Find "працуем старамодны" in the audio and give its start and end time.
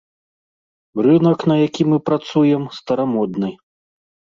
2.11-3.57